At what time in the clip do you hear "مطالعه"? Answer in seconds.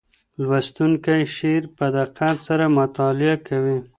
2.79-3.35